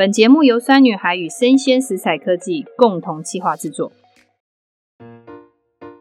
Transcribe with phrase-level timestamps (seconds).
[0.00, 3.92] 本节目由酸女孩与生鲜食材科技共同企划制作。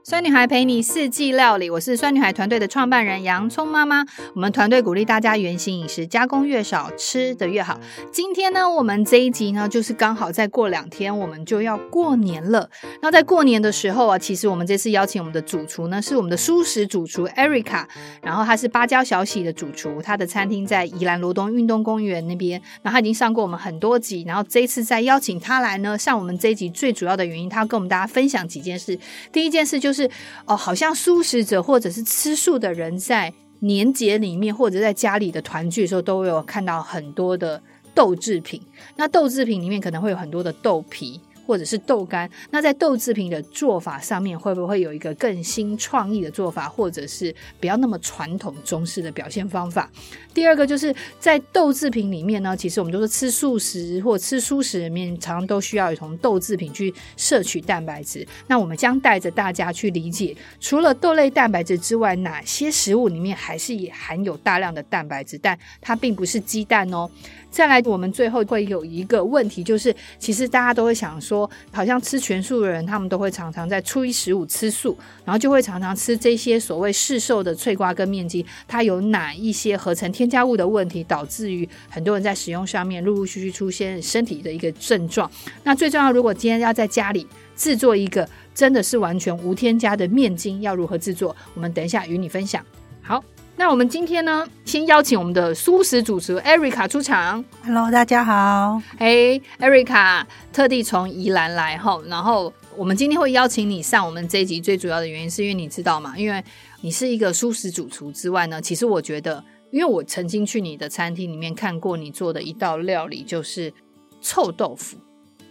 [0.09, 4.03] 酸女孩陪你四季料理，我是酸女孩团队的创办人洋葱妈妈。
[4.33, 7.79] 我们团队鼓励大家原型饮食，加工越少，吃得越好。
[8.11, 12.67] 今天呢，我们这一集呢，就是刚好再过两天，我们就要过年了。
[13.03, 17.85] 那在过年的时候啊，其实我们这次邀请我们的主厨呢，是我们的蔬食主厨 Erica，
[18.23, 22.59] 然后她是芭蕉小喜的主厨，她的餐厅在宜兰罗东运动公园那边。
[22.81, 28.97] 那她已经上过我们很多集，然后这一次再邀请她来呢，上我们这一集最主要的原因，她要跟我们大家分享几件事。
[29.31, 29.98] 第一件事就是。
[30.03, 30.09] 是
[30.45, 37.61] 哦，好像素食者或者是吃素的人，在年节里面或者在家里的团聚的时候，都有看到很多的
[37.93, 38.61] 豆制品。
[38.95, 41.19] 那豆制品里面可能会有很多的豆皮。
[41.49, 49.89] 或者是豆干，那在豆制品的做法上面，会不会有一个更新创意的做法，或者是不要那么传统中式的表现方法？
[50.31, 58.27] 第二个就是在豆制品里面呢，其实我们都是吃素食或吃蔬食里面，常常都需要从豆制品去摄取蛋白质。
[58.45, 67.09] 那我们将带着大家去理解，除了豆类蛋白质之外，哪些食物里面还是也含有大量的蛋白质，但它并不是鸡蛋哦。
[67.51, 85.29] 再来，我们最后会有一个问题，就是其实大家都会想说，好像吃全素的人，他们都会常常在初一十五吃素，然后就会常常吃这些所谓市售的脆瓜跟面筋，它有哪一些合成添加物的问题，导致于很多人在使用上面陆陆续续出现身体的一个症状。
[85.63, 87.27] 那最重要，如果今天要在家里
[87.57, 91.35] 制作一个真的是完全无添加的面筋，要如何制作？
[91.55, 92.63] 我们等一下与你分享。
[93.01, 93.23] 好。
[93.59, 97.43] 那我们今天呢，先邀请我们的素食主厨 Erica 出场。
[97.61, 98.81] Hello，大家好。
[98.97, 106.13] 嘿，Erica，特地从宜兰来哈，然后我们今天会邀请你上我们这一集，最主要的原因是因为你知道吗？
[106.17, 106.41] 因为
[106.79, 113.73] 你是一个素食主厨之外呢，其实我觉得，因为我曾经去你的餐厅里面看过你做的一道料理，就是
[114.21, 114.95] 臭豆腐。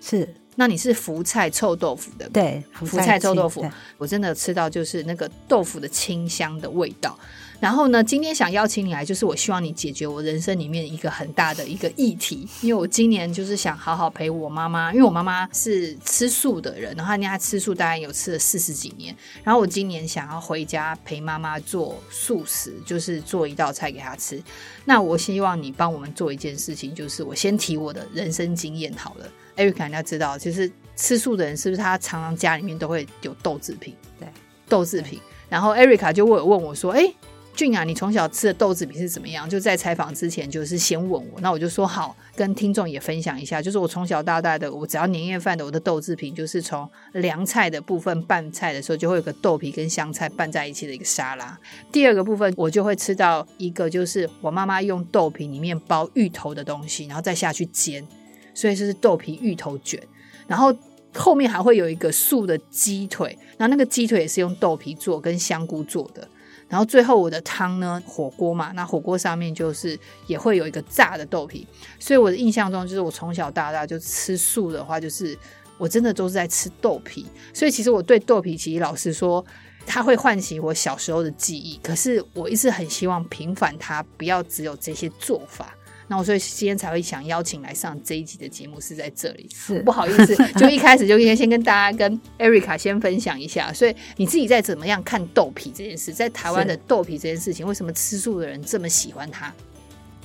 [0.00, 2.26] 是，那你是福菜臭豆腐的？
[2.30, 7.14] 对，福菜臭豆腐，我真的吃到就是那个豆腐的清香的味道。
[7.60, 24.40] 然后呢，今天想邀请你来，就是我希望你解决我人生里面一个很大的一个议题，因为我今年就是想好好陪我妈妈，因为我妈妈是吃素的人，然后人家吃素大概有吃了四十几年，然后我今年想要回家陪妈妈做素食，就是做一道菜给她吃。
[24.84, 29.26] 那我希望你帮我们做一件事情，就是我先提我的人生经验好了。
[29.56, 33.96] Erica，你要知道，就是吃素的人是不是他常常家里面都会有豆制品？
[34.20, 34.28] 对，
[34.68, 35.18] 豆制品。
[35.48, 37.12] 然后 Erica 就问问我说：“哎。”
[37.58, 39.50] 俊啊，你从小吃的豆制品是怎么样？
[39.50, 43.60] 就在采访之前，就是先问我，那我就说好，跟听众也分享一下。
[43.60, 51.58] 就是我从小到大的，我只要年夜饭的，我的豆制品就是从凉菜的部分拌菜的时候，就会有个豆皮跟香菜拌在一起的一个沙拉。
[51.90, 58.06] 第二个部分，我就会吃到一个，就是我妈妈用豆皮里面包芋头的东西，然后再下去煎，
[58.54, 60.00] 所以就是豆皮芋头卷。
[60.46, 60.72] 然后
[61.12, 66.28] 后面还会有一个素的鸡腿，然后那个鸡腿也是用豆皮做，跟香菇做的。
[66.68, 71.66] 然后最后我的汤呢，火锅嘛，那火锅上面就是也会有一个炸的豆皮，
[71.98, 75.36] 所以我的印象中就是我从小到大就吃素的话，就是
[75.78, 79.44] 我真的都是在吃豆皮，所以其实我对豆皮其实老实说，
[79.86, 85.74] 它会唤起我小时候的记忆，可是我一直很希望平反它，不要只有这些做法。
[86.10, 99.52] 那我所以今天才会想邀请来上这一集的节目是在这里，是不好意思，就一开始就先先跟大家跟 Erica 先分享一下，所以你自己在怎么样看豆皮这件事，在台湾的豆皮这件事情，为什么吃素的人这么喜欢它？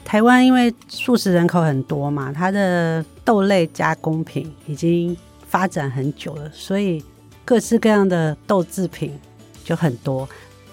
[0.06, 7.04] 台湾因为素食人口很多嘛，它的豆类加工品已经发展很久了，所以
[7.44, 9.20] 各式各样的豆制品
[9.66, 10.28] 就很多，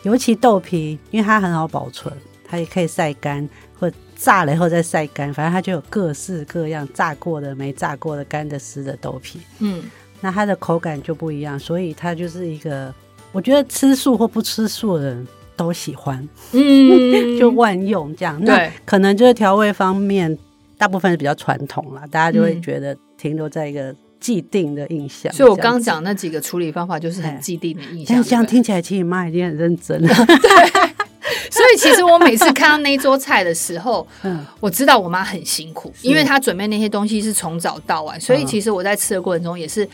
[0.05, 3.49] 尤其豆皮，因为它很好保存，它也可以晒干。
[4.23, 9.41] 炸了以后再晒干，反正它就有各式各样炸过的、没炸过的、干的、湿的豆皮。
[9.61, 9.83] 嗯，
[10.21, 12.95] 那它的口感就不一样，所以它就是一个，
[13.33, 15.27] 我觉得吃素或不吃素的人
[15.57, 16.29] 都喜欢。
[16.53, 18.39] 嗯， 就万用这样。
[18.45, 20.37] 对，那可能就是调味方面，
[20.77, 25.33] 大部分是比较传统啦，大家就会觉得停留在一个既定的印象。
[25.33, 28.23] 所以我刚刚讲那几个处理方法，就是很既定的印象。
[28.23, 30.09] 这样听起来，其实你妈已经很认真了。
[30.29, 30.91] 对。
[31.51, 39.89] 所以其实我每次看到那一桌菜的时候， 嗯，我知道我妈很辛苦，因为她准备那些东西是从早到晚，所以其实我在吃的过程中也是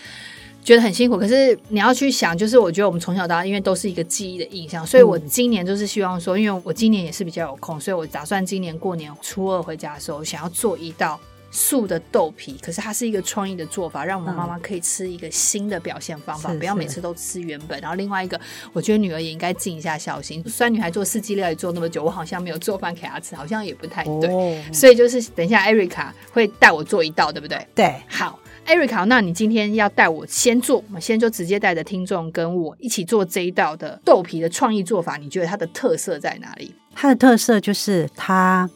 [0.65, 1.17] 觉得很辛苦。
[1.17, 11.19] 可是你要去想，就是我觉得我们从小到大，因为都是一个记忆的印象，所以我今年就是希望说，因为我今年也是比较有空，所以我打算今年过年初二回家的时候，想要做一道
[11.51, 17.81] 素的豆皮，可是它是一个创意的做法，让我们妈妈可以吃一个新的表现方法，嗯、不要每次都吃原本。
[17.81, 18.39] 然后另外一个，
[18.73, 20.43] 我觉得女儿也应该尽一下孝心。
[20.47, 24.29] 虽然女孩做四季料理做那么久，我好像没有做饭给她吃，好像也不太对。
[24.29, 27.67] 哦、所以就是等一下艾瑞卡会带我做一道，对不对？
[27.75, 35.17] 对，好艾瑞卡那你今天要带我先做，我们先就直接带着听众跟我一起做这一道的豆皮的创意做法。
[35.17, 36.75] 你觉得它的特色在哪里？
[36.93, 38.69] 它的特色就是它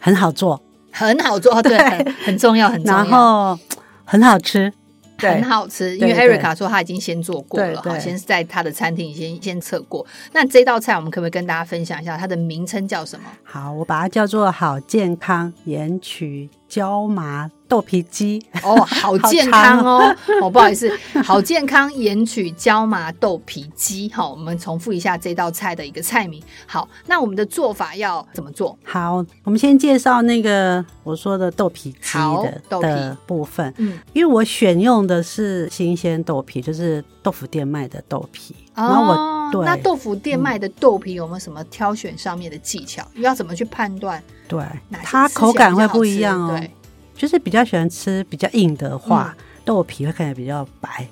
[0.00, 0.60] 很好做。
[0.96, 1.76] 很好做，对，
[2.24, 2.98] 很，重要，很重要。
[2.98, 3.58] 然后
[4.04, 4.72] 很好吃，
[5.18, 5.96] 很好吃。
[5.98, 10.06] 因为 Erica 说他已经先做过了，哈，先在他的餐厅先先测过。
[10.32, 13.26] 那这道菜我们可不可以跟大家分享一下它的名称叫什么？
[13.42, 20.88] 好，我把它叫做好健康盐曲椒麻豆皮鸡哦，好健康哦，哦，不好意思，
[21.24, 26.40] 好健康盐曲椒麻豆皮鸡，好，我们重复一下这道菜的一个菜名。
[26.66, 28.78] 好，那我们的做法要怎么做？
[28.84, 38.54] 好，我们先介绍那个我说的豆皮鸡的豆皮的部分，嗯，因为我选用的是新鲜豆皮，就是豆腐店卖的豆皮。
[38.76, 43.04] 然后我对，那豆腐店卖的豆皮有没有什么挑选上面的技巧？
[43.14, 44.22] 嗯、要怎么去判断？
[44.46, 44.62] 对，
[45.02, 46.56] 它口感会不一样哦。
[46.56, 46.70] 对，
[47.16, 51.06] 就是比较喜欢吃比较硬的话，嗯、豆皮会看起来比较白。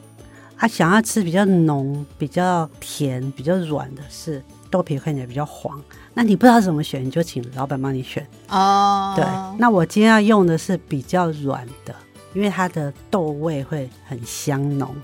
[0.56, 5.82] 啊，想要吃比较浓、比较甜、比较软的是豆皮看起来比较黄。
[6.14, 9.14] 那你不知道怎么选，你就请老板帮你选哦。
[9.16, 9.24] 对，
[9.58, 11.94] 那我今天要用的是比较软的，
[12.34, 14.94] 因为它的豆味会很香浓。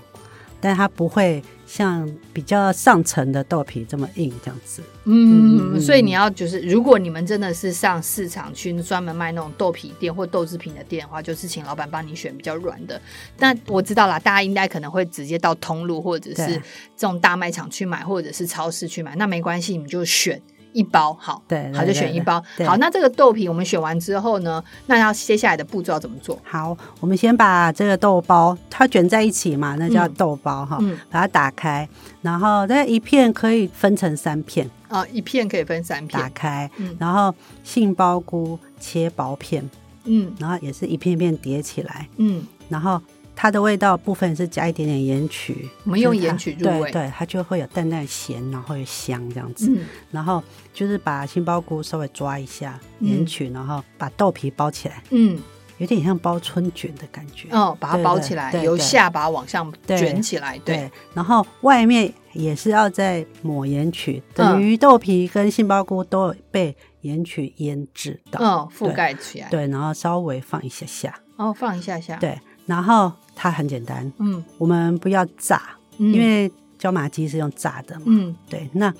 [0.61, 4.81] 但它不会像比较上层的豆皮这么硬，这样子。
[5.05, 13.01] 嗯，嗯，所以你要就是，如果你们真的是上市场去专门卖那种豆皮店或豆制品的店的话，就是请老板帮你选比较软的。
[13.37, 16.61] 但我知道啦，大家应该可能会直接到通路或者是
[16.95, 19.15] 这种大卖场去买，或者是超市去买。
[19.15, 20.41] 那没关系，你们就选。
[20.73, 22.43] 一包好，对，对，对，好就选一包。
[22.65, 26.39] 好，那这个豆皮我们选完之后呢，那要接下来的步骤要怎么做？
[26.43, 31.87] 好，我们先把这个豆包它卷在一起嘛，那叫豆包哈，嗯，把它打开，
[32.21, 37.33] 然后这一片可以分成三片啊，一片可以分三片，打开，嗯，然后
[37.63, 39.67] 杏鲍菇切薄片，
[40.05, 43.01] 嗯，然后也是一片片叠起来，嗯，然后。
[43.41, 49.71] 它的味道部分是加一点点盐曲，我们用盐曲入味，对对，它就会有淡淡咸，然后有香这样子。
[49.73, 50.43] 嗯，然后
[50.73, 55.39] 就是把杏鲍菇稍微抓一下盐曲，然后把豆皮包起来，嗯，
[55.77, 57.47] 有点像包春卷的感觉。
[57.51, 60.91] 哦，把它包起来，由下巴往上卷起来，对。
[61.13, 69.47] 然后外面也是要再抹盐曲，等于豆皮跟杏鲍菇都被盐曲腌制到，嗯，覆盖起来。
[69.47, 72.37] 对，然后稍微放一下下，哦，放一下下，对。
[72.65, 75.61] 然后它很简单，嗯，我们不要炸，
[75.97, 78.69] 嗯、因为椒麻鸡是用炸的嘛，嗯，对。
[78.73, 78.93] 那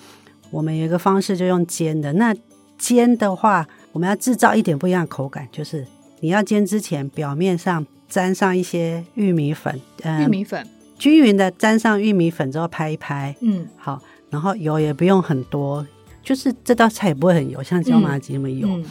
[0.49, 2.13] 我们有一个方式就用煎的。
[2.13, 2.33] 那
[2.77, 5.85] 煎的话，我们要制造一点不一样的口感，就是
[6.21, 10.65] 你要煎之前表面上沾上一些玉米粉，嗯，玉米粉
[10.97, 14.01] 均匀的沾上玉米粉之后拍一拍，嗯，好。
[14.29, 15.85] 然后油也不用很多，
[16.23, 18.85] 就是这道菜也不会很油，像椒麻鸡那么油，嗯、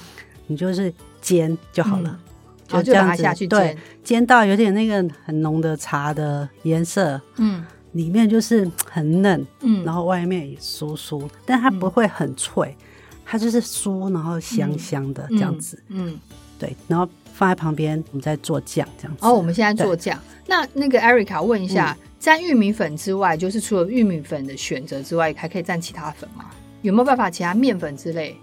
[0.49, 0.93] 你就是
[1.23, 2.21] 煎就好了。
[2.71, 12.77] 嗯就这样子下去煎，对，煎到有点那个很浓的茶的颜色，嗯，里面就是很嫩，嗯，然后外面也酥酥，但它不会很脆，
[13.25, 16.19] 它就是酥，然后香香的这样子，嗯，
[16.59, 19.25] 对，然后放在旁边，我们再做酱这样子。
[19.25, 26.45] 哦，我们现在做酱，那那个 Erica 问一下，蘸玉米粉之外，就是除了玉米粉的选择之外，还可以蘸其他粉吗？
[26.83, 28.37] 有没有办法其他面粉之类？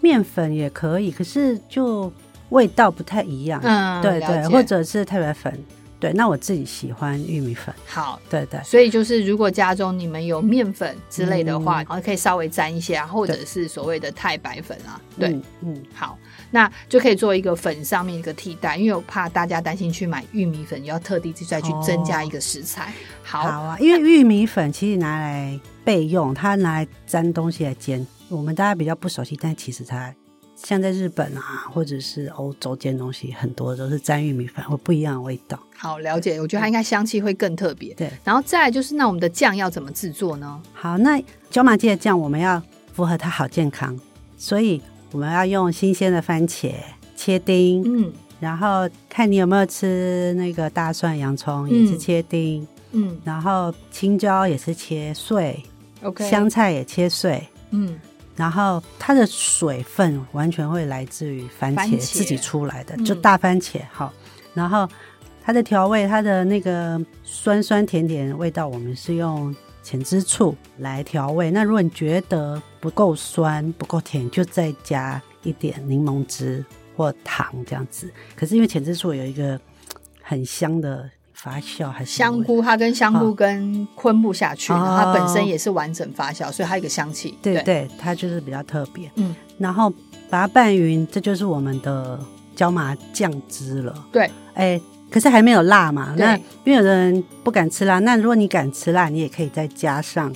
[0.00, 2.12] 面粉也可以，可是就。
[2.52, 5.58] 味道不太一样，嗯，对对，或者是太白粉，
[5.98, 7.74] 对，那我自己喜欢玉米粉。
[7.86, 16.18] 好，对对，所以就是如果家中你们有面粉之类的话，然后可以稍微沾一些啊，或者是所谓的太白粉啊，对，嗯，好，
[16.50, 22.92] 那就可以做一个粉上面一个替代，因为我怕大家担心去买玉米粉，要特地再去增加一个食材。
[23.22, 30.14] 好啊，因为玉米粉其实拿来备用，它拿来沾东西来煎，我们大家比较不熟悉，但其实它。
[30.64, 35.58] 像在日本啊，或者是欧洲煎东西，很多都是沾玉米粉，会不一样的味道。
[35.76, 37.92] 好，了解，我觉得它应该香气会更特别。
[37.94, 40.62] 对，然后再来就是，那我们的酱要怎么制作呢？
[40.72, 43.98] 好，那椒麻鸡的酱我们要符合它好健康，
[44.38, 46.72] 所以我们要用新鲜的番茄
[47.16, 55.60] 切丁，嗯，然后看你有没有吃那个大蒜、洋葱，也是切丁，嗯，然后青椒也是切碎
[56.02, 57.98] ，OK，香菜也切碎，嗯。
[58.42, 63.78] 然后它的水分完全会来自于番茄自己出来的，就大番茄。
[63.92, 64.12] 哈，
[64.52, 64.88] 然后
[65.44, 71.52] 它的调味，它的那个酸酸甜甜味道，我们是用浅汁醋来调味。
[71.52, 76.64] 那如果你觉得不够酸、不够甜，就再加一点柠檬汁
[76.96, 78.10] 或糖这样子。
[78.34, 79.56] 可是因为浅汁醋有一个
[80.20, 81.08] 很香的
[81.42, 87.36] 发酵，还是香菇，它跟香菇跟昆布下去，它本身也是完整发酵，所以它有一个香气。
[87.42, 89.10] 对对，对，它就是比较特别。
[89.16, 89.90] 嗯，然后
[90.30, 92.18] 把它拌匀，这就是我们的
[92.54, 94.06] 椒麻酱汁了。
[94.12, 94.80] 对，哎。
[95.10, 96.14] 可是还没有辣嘛？
[96.16, 96.34] 那
[96.64, 100.32] 因为有的人不敢吃辣，那如果你敢吃辣，你也可以再加上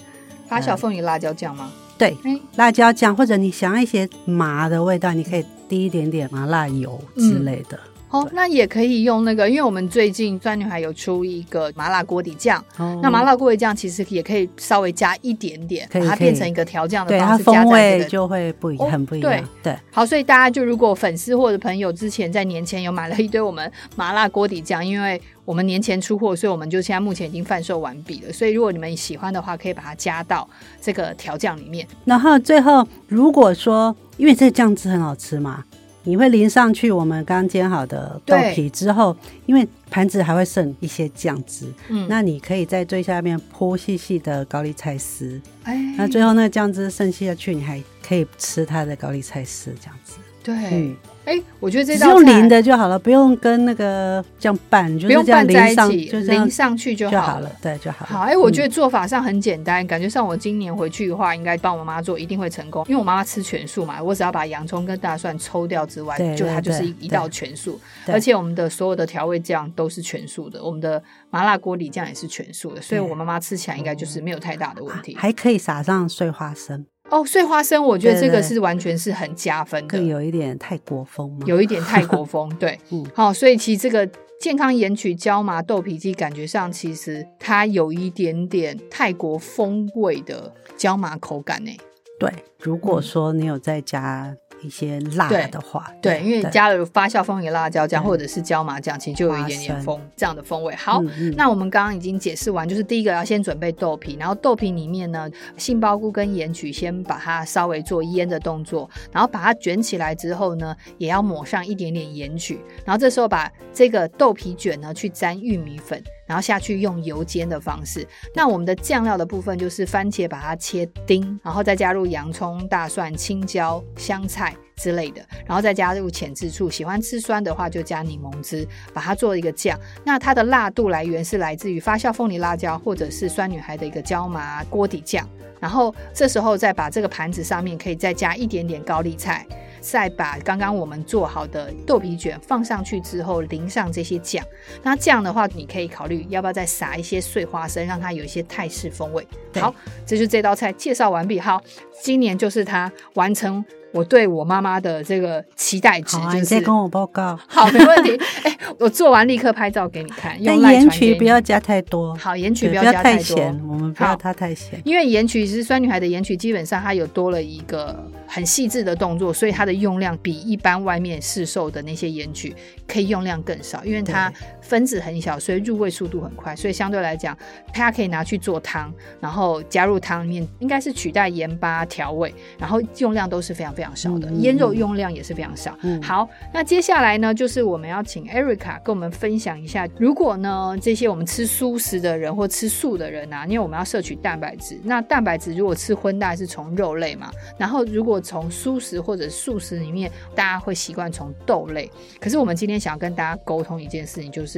[0.47, 1.73] 发酵凤梨辣椒酱吗？
[1.97, 2.15] 对，
[2.57, 7.81] 辣椒酱，或者你想要一些麻的味道，你可以滴一点点麻辣油之类的。
[7.87, 19.31] 嗯哦，那也可以用那个，因为我们最近酸女孩有出一个麻辣锅底酱，哦、那麻辣锅底酱其实也可以稍微加一点点，把它变成一个调酱的方式，加在这个就会不一样，哦、很不一样。
[19.63, 28.33] 对，对好，所以大家就如果粉丝或者朋友之前在年前有买了一堆我们麻辣锅底酱，因为我们年前出货，所以我们就现在目前已经贩售完毕了。
[28.33, 30.49] 所以如果你们喜欢的话，可以把它加到
[30.81, 31.87] 这个调酱里面。
[32.05, 35.65] 然后最后，如果说因为这个酱汁很好吃嘛。
[36.07, 50.97] 你会淋上去我们刚煎好的豆皮之后，因为盘子还会剩一些酱汁，嗯，那你可以在最下面铺细细的高丽菜丝，哎，那最后那个酱汁剩下去，你还可以吃它的高丽菜丝这样子，对，嗯。
[51.26, 58.07] 哎、欸，我觉得这道用淋的就好了，不用跟那个这样拌，就是这样淋上，就淋上去就好了，就好了，对，就好了。
[58.07, 62.85] 好，哎、欸，我觉得做法上很简单，嗯、感觉上我今年回去的话，应该帮我妈妈做，一定会成功。
[62.87, 67.81] 因为我妈妈吃全素嘛，我只要把洋葱跟大蒜抽掉之外，就它就是一道全素。
[68.07, 75.17] 而且我们的所有的调味酱都是全素的，我们的麻辣锅底酱也是全素的，所以我妈妈吃起来应该就是没有太大的问题。
[75.17, 76.87] 还可以撒上碎花生。
[77.09, 84.09] 哦，碎花生，我觉得这个是完全是很加分的，更有一点泰国风吗，有一点泰国风，对， 嗯，好，所以其实这个
[84.41, 91.71] 健康盐曲椒麻豆皮鸡，感觉上其实它有一点点泰国风味的椒麻口感呢。
[92.19, 94.37] 对，如果说你有在加。
[94.63, 100.75] 一些辣的话，对，对，因为加了发酵风味辣椒酱或者是椒麻酱，其实就有一点点风这样的风味。
[100.75, 116.03] 好，嗯嗯，那我们刚刚已经解释完，就是第一个要先准备豆皮，然后豆皮里面呢，杏鲍菇跟盐曲先把它稍微做腌的动作，然后把它卷起来之后呢，也要抹上一点点盐曲，然后这时候把这个豆皮卷呢去沾玉米粉。
[116.26, 118.06] 然后下去用油煎的方式。
[118.35, 126.68] 那我们的酱料的部分就是番茄，把它切丁，然后再加入洋葱、大蒜、青椒、香菜之类的，然后再加入浅汁醋。
[126.68, 129.78] 喜欢吃酸的话就加柠檬汁，把它做一个酱。
[130.04, 135.28] 那它的辣度来源是来自于发酵凤梨辣椒或者是酸女孩的一个椒麻锅底酱。
[135.59, 139.47] 然后这时候再把这个盘子上面可以再加一点点高丽菜。
[139.80, 144.45] 再把刚刚我们做好的豆皮卷放上去之后，淋上这些酱。
[144.83, 149.26] 那这样的话，你可以考虑要不要再撒一些碎花生，让它有一些泰式风味。
[149.54, 151.40] 好，这就是这道菜介绍完毕。
[151.40, 151.61] 好，
[152.02, 153.64] 今年就是它完成。
[153.92, 157.38] 我对我妈妈的这个期待值，就是，你再跟我报告。
[157.47, 158.11] 好，没问题。
[158.45, 160.42] 哎、欸，我做完立刻拍照给你看。
[160.42, 162.14] 用盐曲不要加太多。
[162.16, 163.37] 好，盐曲不要加太多。
[163.66, 164.83] 我们不要它太咸。
[164.85, 172.54] 因为盐曲其实酸女孩的盐曲基本上它有多了一个很细致的动作，所以它的用量比一般外面市售的那些盐曲
[172.87, 174.33] 可以用量更少，因为它
[174.67, 177.37] 分子很小，所以入味速度很快，所以相对来讲，
[177.73, 185.77] 它可以拿去做汤，然后加入汤里面，应该是取代盐巴调味，然后用量都是非常非常少的，腌肉用量也是非常少。
[185.83, 204.56] 嗯，好，那接下来呢，就是我们要请 Erica 跟我们分享一下，如果呢这些我们吃素食的人或吃素的人啊，因为我们要摄取蛋白质，那蛋白质如果吃荤大是从肉类嘛，然后如果从素食或者素食里面，大家会习惯从豆类，可是我们今天想要跟大家沟通一件事情，就是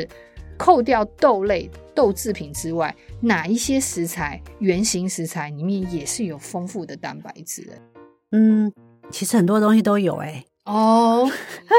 [0.59, 7.73] 扣掉豆类豆制品之外，哪一些食材原型食材里面也是有丰富的蛋白质的？
[8.33, 8.73] 嗯。
[9.11, 11.27] 其实很多东西都有哎、欸、哦，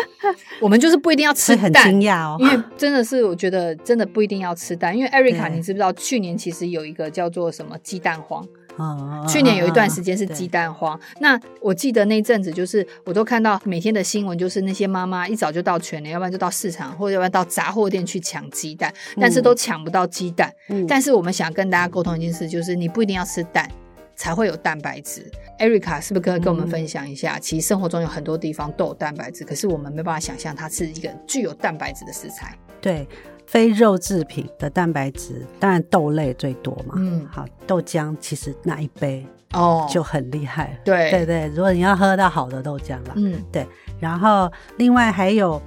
[0.60, 8.44] 我们就是不一定要吃蛋，很惊讶哦，因为真的是我觉得真的不一定要吃蛋，因为 Erica，你知不知道去年其实有一个叫做什么鸡蛋荒？
[8.80, 11.00] 哦，去年有一段时间是鸡蛋荒。
[11.20, 20.52] 那我记得那阵子就是我都看到每天的新闻，就是那些妈妈一早就到全联，要不然就到市场，或者要不然到杂货店去抢鸡蛋，但是都抢不到鸡蛋。
[20.70, 23.70] 嗯，但是我们想跟大家沟通一件事，就是你不一定要吃蛋。
[24.16, 25.32] 才会有蛋白质。
[25.60, 27.38] Erica 是不是可以跟我们分享一下？
[27.38, 32.54] 嗯、其实生活中有很多地方都有蛋白质，可是我们没办法想象它是一个具有蛋白质的食材。
[32.82, 33.08] 对，
[33.50, 36.94] 非肉制品的蛋白质，当然豆类最多嘛。
[36.98, 40.65] 嗯，好，豆浆其实那一杯哦就很厉害。
[40.65, 43.65] 哦、对对对，如果你要喝到好的豆浆啦，嗯，对。
[44.00, 45.60] 然后另外还有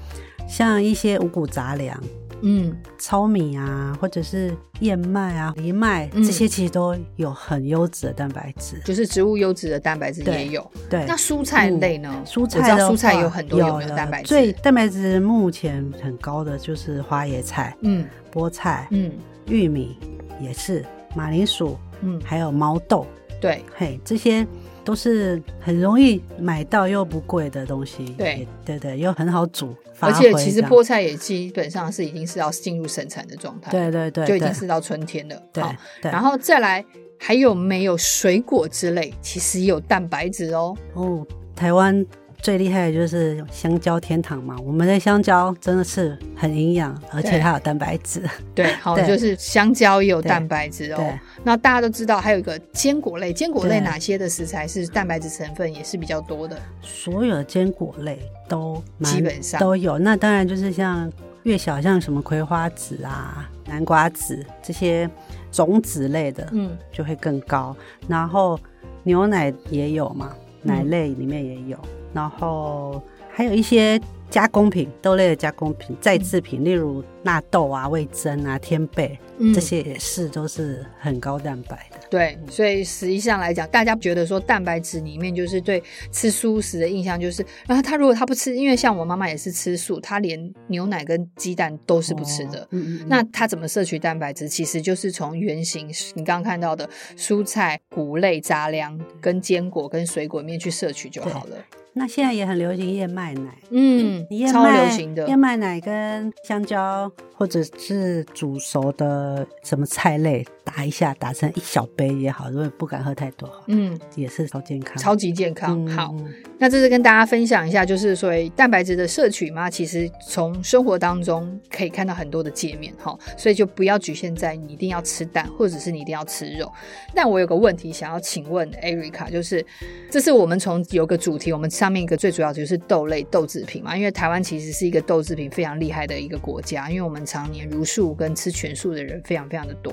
[0.47, 2.01] 像一些五谷杂粮。
[2.43, 10.71] 嗯，糙米啊，或者是燕麦啊、藜麦、嗯、这些，其实都有很优质的蛋白质，就是植物优质的蛋白质也有。
[10.91, 12.13] 对，那蔬菜类呢？
[12.15, 13.97] 嗯、蔬菜的蔬菜有很多有没有。
[13.97, 14.29] 蛋白质？
[14.29, 19.11] 最蛋白质目前很高的就是花椰菜，嗯，菠菜，嗯，
[19.47, 19.97] 玉米
[20.41, 20.85] 也是，
[21.15, 23.07] 马铃薯，嗯，还有毛豆，
[23.43, 24.47] 对，嘿，这些。
[24.85, 35.41] 都是很容易买到又不贵的东西，对对对，又很好煮，而且其实菠菜也基本上是已经是要进入生产的状态，对对对，就已经是到春天了。
[35.53, 35.63] 对，
[36.03, 36.85] 对，然后再来
[37.17, 40.77] 还有没有水果之类，其实也有蛋白质哦。
[40.95, 42.05] 哦，台湾。
[42.43, 48.21] 最厉害的就是香蕉天堂嘛，我们的香蕉真的是很营养，而且它有蛋白质。
[48.53, 51.19] 对， 好，就是香蕉也有蛋白质哦。
[51.45, 56.61] 那大家都知道，还有一个坚果类，坚果类哪些的食材是蛋白质成分也是比较多的？
[56.83, 58.19] 所有的坚果类
[58.49, 59.97] 都基本上都有。
[59.97, 61.11] 那当然就是像
[61.45, 65.09] 越小，像什么葵花籽啊、南瓜籽这些
[65.53, 67.77] 种子类的，嗯，就会更高。
[68.09, 68.59] 然后
[69.05, 71.77] 牛奶也有嘛，奶类里面也有。
[71.77, 74.01] 嗯然后还有一些
[74.31, 81.99] 加工品，豆类的加工品、再制品，嗯、例如纳豆啊、味增啊、天贝，嗯、这些也是都是很高蛋白的。
[82.11, 92.63] 对，所以实际上来讲，大家觉得说蛋白质里面就是对吃素食的印象就是，然后他如果他不吃，因为像我妈妈也是吃素，她连牛奶跟鸡蛋都是不吃的。
[92.63, 94.49] 哦、嗯嗯，那她怎么摄取蛋白质？
[94.49, 101.57] 其实就是从原型你刚刚看到的蔬菜、谷类、杂粮跟坚果跟水果里面去摄取就好了。
[101.95, 115.85] 那现在也很流行燕麦奶，嗯，燕麦超流行的燕麦奶跟香蕉，或者是煮熟的什么菜类，打一下，打成一小杯也好，如果不敢喝太多，嗯，也是超健康，超级健康。
[115.85, 116.15] 嗯、好，
[116.59, 126.73] 那这是跟大家分享一下，就是所谓蛋白质的摄取嘛，其实从生活当中可以看到很多的界面，哈，所以就不要局限在你一定要吃蛋，或者是你一定要吃肉。
[127.15, 129.65] 但我有个问题想要请问 Erica，就是
[130.11, 131.73] 这是我们从有个主题，我们。
[131.73, 139.93] 上面一个最主要就是豆类豆制品嘛，因为台湾其实是一个豆制品非常厉害的一个国家，因为我们常年茹素跟吃全素的人非常非常的多。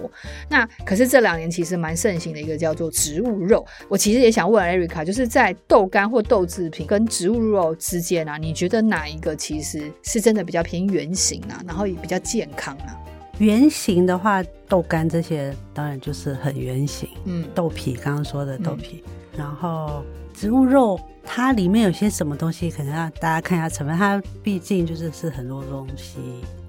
[0.50, 3.66] 那可是这两年其实蛮盛行的一个叫做植物肉。
[3.88, 12.98] 我其实也想问 Erica，就是在豆干或豆制品跟植物肉之间啊，你觉得哪一个其实是真的比较偏圆形啊，然后也比较健康啊？
[13.40, 20.04] 圆形的话，豆干这些当然就是很圆形，嗯，豆皮刚刚说的豆皮，嗯、然后
[20.34, 21.00] 植物肉。
[21.32, 23.96] 它里面有些什么东西，可能让大家看一下成分。
[23.96, 26.18] 它毕竟就是是很多东西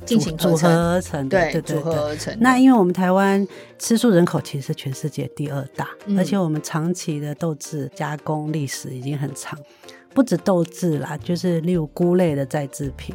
[0.04, 2.36] 进行组合而成的，对，对对对，组合而成。
[2.40, 3.46] 那因为我们台湾
[3.78, 9.58] 吃素人口其实是全世界第二大，嗯、而且我们长期的豆制加工历史已经很长，
[10.14, 13.14] 不止豆制啦，就是例如菇类的再制品，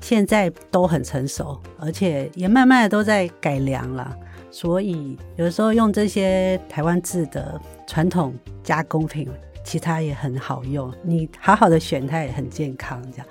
[0.00, 4.16] 现在都很成熟，而且也慢慢的都在改良了。
[4.50, 9.28] 所以有时候用这些台湾制的传统加工品。
[9.68, 13.02] 其他也很好用，你好好的选，它也很健康。
[13.10, 13.26] 这样，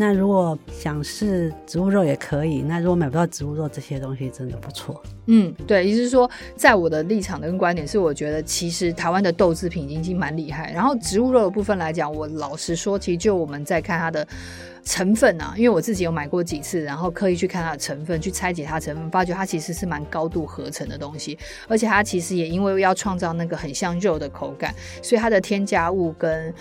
[0.00, 2.62] 那如果想试植物肉也可以。
[2.62, 5.02] 那如果买不到植物肉，这些东西真的不错。
[5.28, 10.72] 嗯，对，也就是说，在我的立场跟观点是，我觉得其实台湾的豆制品已经蛮厉害。
[10.72, 14.26] 然后植物肉的部分来讲，我老实说，其实就我们在看它的。
[14.84, 21.38] 成分啊，因为我自己有买过几次，然后刻意去看它的成分，去拆解它成分，发觉它其实是蛮高度合成的东西，
[21.68, 26.54] 而且它其实也因为要创造那个很像肉的口感，所以它的添加物跟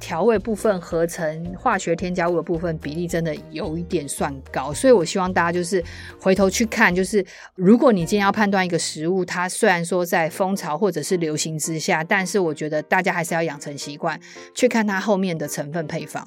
[0.00, 5.84] 调味部分合成化学添加物的部分比例真的有一点算高，所以我希望大家就是
[6.18, 7.22] 回头去看，就是
[7.54, 14.20] 如果你今天要判断一个食物，它虽然说在风潮或者是流行之下，但是我觉得大家还是要养成习惯，
[14.54, 16.24] 去看它后面的成分配方。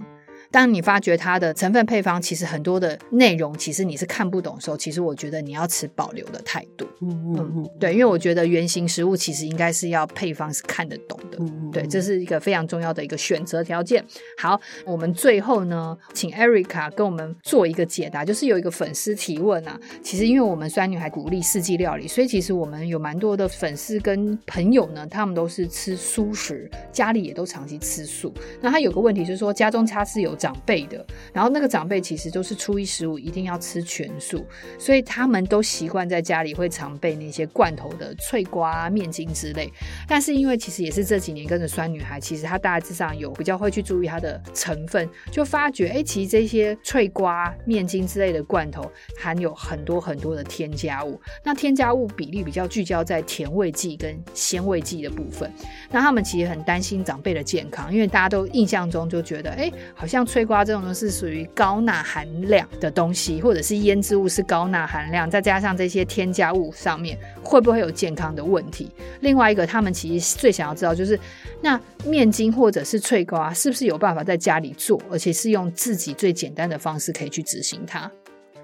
[0.51, 6.87] 当你发觉它的成分配方其实很多的内容，其实你是看不懂的时候，其实我觉得你要持保留的态度。
[7.01, 11.37] 嗯嗯嗯，对，因为我觉得原型食物其实应该是要配方是看得懂的。
[11.39, 14.03] 嗯嗯，对，这是一个非常重要的一个选择条件。
[14.37, 28.33] 好，我们最后呢，请 Erica 跟我们做一个解答，就是有一个粉丝提问啊，其实因为我们酸女孩鼓励四季料理，所以其实我们有蛮多的粉丝跟朋友呢，他们都是吃素食，家里也都长期吃素。
[28.61, 34.45] 那他有个问题就是说，家中他是有长辈的，然后那个长辈其实都是初一十五一定要吃全素，
[34.77, 39.71] 所以他们都习惯在家里会常备那些罐头的脆瓜、面筋之类。
[40.07, 51.19] 但是因为其实也是这几年跟着酸女孩，其实她大致上有比较会去注意它的成分，就发觉哎，其实这些脆瓜、面筋之类的罐头含有很多很多的添加物。
[51.43, 55.51] 那添加物比例比较聚焦在甜味剂跟鲜味剂的部分。
[55.89, 60.26] 那他们其实很担心长辈的健康，因为大家都印象中就觉得哎，好像。
[60.27, 68.91] 脆瓜这种呢是属于高钠含量的东西，或者是腌制物是高钠含量，再加上这些添加物上面会不会有健康的问题？
[69.21, 71.17] 另外一个，他们其实最想要知道就是，
[71.61, 78.11] 那面筋或者是脆瓜是不是有办法在家里做，而且是用自己最简单的方式可以去执行它？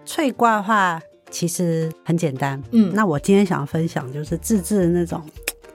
[0.05, 5.23] 脆瓜的话其实很简单，嗯，那我今天想要分享就是自制的那种。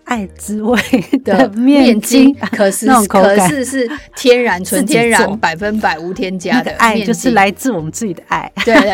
[0.09, 0.81] 爱滋味
[1.23, 8.51] 的面筋，可是可是是天然、纯天然、百分百无添加的爱，就是来自我们自己的爱。
[8.65, 8.91] 对 对，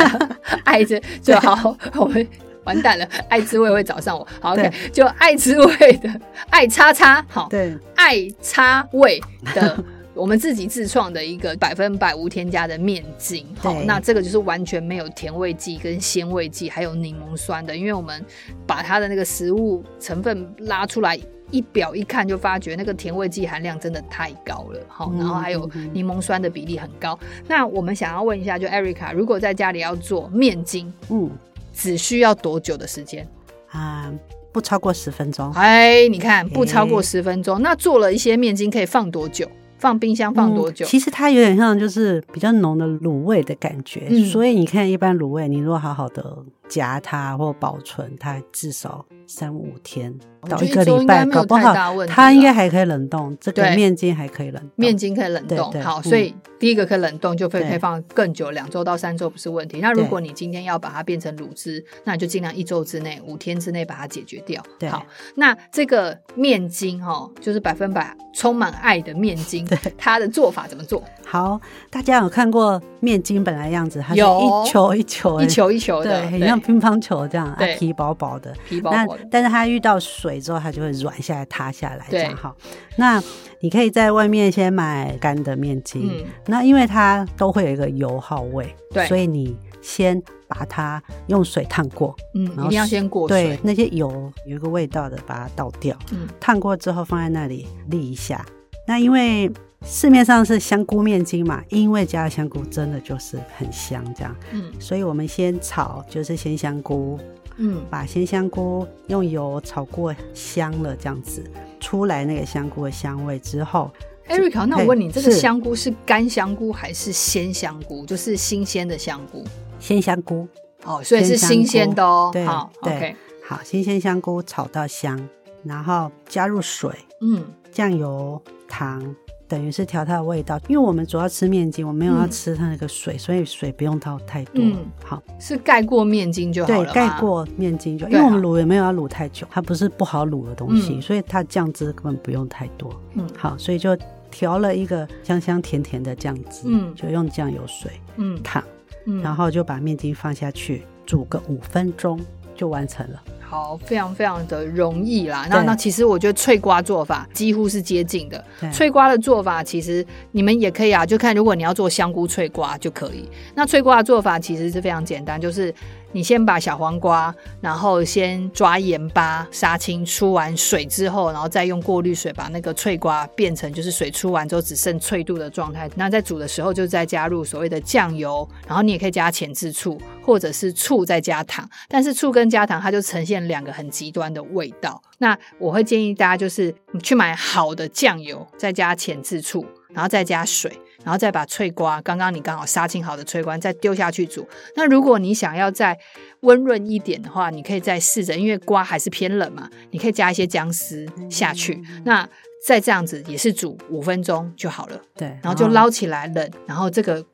[0.64, 2.27] 爱滋就好， 我们
[2.64, 4.27] 完蛋了，爱滋味会找上我。
[4.40, 6.11] 好，OK，就爱滋味的
[6.50, 9.22] 爱叉叉，好，对，爱叉味
[9.55, 9.85] 的。
[10.14, 18.24] 我们自己自创的一个百分百无添加的面筋，好，那这个就是完全没有甜味剂跟鲜味剂，还有柠檬酸的，因为我们
[18.66, 21.18] 把它的那个食物成分拉出来，
[21.50, 27.18] 一表一看就发觉那个甜味剂含量真的太高了，好，然后还有柠檬酸的比例很高。
[27.22, 31.29] 嗯、那我们想要问一下，就 Erica，如果在家里要做面筋，嗯，
[31.72, 33.27] 只需要多久的时间？
[33.70, 34.12] 啊，
[34.53, 35.53] 不超过十分钟。
[35.55, 39.50] 哎，你看，不超过十分钟，那做了一些面筋可以放多久？
[39.78, 40.84] 放冰箱放多久？
[40.84, 44.06] 嗯，其实它有点像，就是比较浓的卤味的感觉。
[44.08, 50.14] 嗯，所以你看，一般卤味，你如果好好的夹它或保存，它至少三五天。
[50.46, 51.74] 到一个礼拜，搞不好
[52.06, 53.34] 它应该还可以冷冻。
[53.40, 55.56] 这个面筋还可以冷冻，面筋可以冷冻。
[55.56, 59.78] 对对对，好，所以第一个可以冷冻，就可以可以放更久，两周到三周不是问题。
[59.80, 64.62] 那如果你今天要把它变成卤汁，那你就尽量一周之内、五天之内把它解决掉。
[64.78, 65.06] 对，好，
[65.37, 71.02] 那这个面筋哦，就是百分百充满爱的面筋，它的做法怎么做？
[71.24, 71.58] 好，
[71.90, 79.27] 大家有看过面筋本来样子，它是一球一球、一球一球的，很像乒乓球这样，皮薄薄的，皮薄薄的。
[79.31, 80.40] 但是它遇到水。
[80.44, 82.55] 之后它就会软下来、塌下来，这样哈。
[82.96, 83.22] 那
[83.61, 98.44] 你可以在外面先买干的面筋，嗯，那因为它都会有一个油耗味，对，所以你先把它用水烫过，嗯，一定要先过水，对，那些油有一个味道的，把它倒掉，嗯，烫过之后放在那里沥一下。
[98.87, 99.50] 那因为
[99.83, 107.18] 市面上是香菇面筋嘛，因为加了香菇真的就是很香，这样，嗯，所以我们先炒就是鲜香菇。
[107.56, 111.42] 嗯，把鲜香菇用油炒过香了，这样子
[111.80, 113.90] 出来那个香菇的香味之后
[114.28, 118.04] ，Erica，那我问你，这个香菇是干香菇还是鲜香菇？
[118.06, 119.44] 就是新鲜的香菇，
[119.78, 120.46] 鲜香菇。
[120.84, 122.30] 哦，所以是新鲜的哦。
[122.32, 125.28] 对，好对，OK，好，新鲜香菇炒到香，
[125.62, 126.90] 然后加入水，
[127.20, 129.14] 嗯，酱油、糖。
[129.46, 134.62] 等于是调它的味道，因为我们主要吃面筋，我没有要吃它那个水，嗯、所以水不用倒太多。
[134.64, 136.85] 嗯、好，是盖过面筋就好了。
[136.85, 142.90] 对，盖过面筋就，因为我们卤也没有要卤太久，它不是不好卤的东西，嗯、所以它酱汁根本不用太多。
[143.14, 143.96] 嗯，好，所以就
[144.30, 148.64] 调了一个香香甜甜的酱汁，嗯，就用酱油水，嗯，烫，
[149.07, 152.18] 嗯，然后就把面筋放下去煮个五分钟
[152.57, 153.22] 就完成了。
[153.48, 155.46] 好，非常非常的容易啦。
[155.48, 158.44] 那那其实我觉得脆瓜做法几乎是接近的。
[158.72, 163.28] 脆瓜的做法其实你们也可以啊，就看如果你要做香菇脆瓜就可以。
[163.54, 165.72] 那脆瓜的做法其实是非常简单，就是。
[166.14, 175.90] 你先把小黄瓜，然后先抓盐巴杀青，出完水之后，然后再用过滤水把那个脆瓜变成就是水出完之后只剩脆度的状态。
[175.96, 181.68] 那在煮的时候就再加入所谓的酱油，然后你也可以加浅渍醋，或者是醋再加糖。
[181.88, 185.03] 但是醋跟加糖它就呈现两个很极端的味道。
[185.18, 190.72] 那我会建议大家就是你去买好的酱油，再加浅渍醋，然后再加水。
[191.04, 194.48] 然后再把脆瓜，刚刚你刚好杀青好的脆瓜再丢下去煮。
[194.74, 195.96] 那如果你想要再
[196.40, 201.74] 温润一点的话，你可以再试着，因为瓜还是偏冷嘛，你可以加一些姜丝下去。
[201.88, 202.28] 嗯、那
[202.66, 205.00] 再这样子也是煮五分钟就好了。
[205.14, 207.24] 对，然后就捞起来冷，然后这个。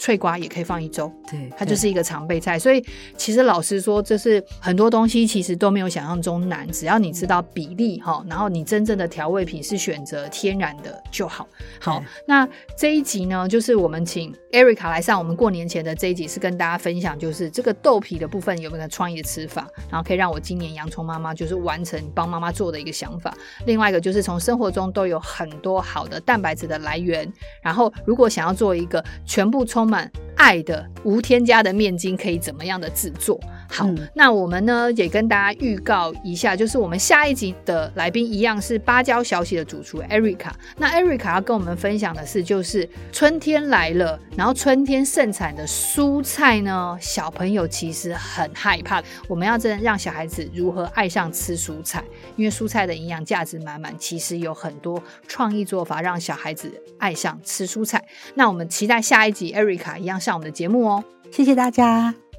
[0.00, 2.58] 脆瓜也可以放一周，对，它就是一个常备菜。
[2.58, 2.82] 所以
[3.18, 11.46] 其实老实说，这是很多东西其实都没有想象中难，只要你知道比例哈，然后你真正的调味品是选择天然的就好。
[11.78, 23.36] 好，那这一集呢，就是我们请 Erica 来上我们过年前的这一集，是跟大家分享，就是这个豆皮的部分有没有创意的吃法，然后可以让我今年洋葱妈妈就是完成帮妈妈做的一个想法。
[23.66, 33.40] 另外一个就是从生活中都有很多好的蛋白质的来源，然后如果想要做一个全部充满爱的无添加的面筋可以怎么样的制作？
[33.72, 40.50] 好，嗯、那我们呢也跟大家预告一下，就是我们下一集的来宾一样是芭蕉小喜的主厨 Erica。
[40.76, 49.00] 那 Erica 要跟我们分享的是，就是春天来了，然后春天盛产的蔬菜呢，小朋友其实很害怕。
[49.28, 52.02] 我们要真的让小孩子如何爱上吃蔬菜，
[52.34, 58.04] 因为蔬菜的营养价值满满，其实有很多创意做法让小孩子爱上吃蔬菜。
[58.34, 61.04] 那我们期待下一集 Erica 一样上我们的节目哦。
[61.30, 62.29] 谢谢大家。